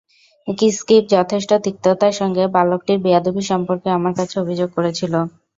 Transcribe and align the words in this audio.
Skip 0.75 1.03
যথেষ্ট 1.11 1.51
তিক্ততার 1.65 2.13
সঙ্গে 2.13 2.43
বালকটির 2.55 2.97
বেয়াদবি 2.99 3.43
সম্পর্কে 3.51 3.87
আমার 3.97 4.13
কাছে 4.19 4.35
অভিযোগ 4.43 4.69
করেছিল। 4.77 5.13